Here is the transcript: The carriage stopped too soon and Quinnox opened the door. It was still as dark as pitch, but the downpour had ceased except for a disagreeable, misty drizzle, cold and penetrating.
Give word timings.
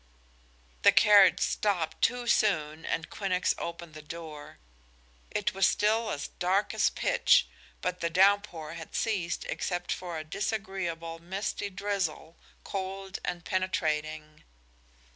The 0.81 0.91
carriage 0.91 1.41
stopped 1.41 2.01
too 2.01 2.25
soon 2.25 2.85
and 2.87 3.11
Quinnox 3.11 3.53
opened 3.59 3.93
the 3.93 4.01
door. 4.01 4.57
It 5.29 5.53
was 5.53 5.67
still 5.67 6.09
as 6.09 6.29
dark 6.39 6.73
as 6.73 6.89
pitch, 6.89 7.45
but 7.81 7.99
the 7.99 8.09
downpour 8.09 8.73
had 8.73 8.95
ceased 8.95 9.45
except 9.47 9.91
for 9.91 10.17
a 10.17 10.23
disagreeable, 10.23 11.19
misty 11.19 11.69
drizzle, 11.69 12.35
cold 12.63 13.19
and 13.23 13.45
penetrating. 13.45 14.41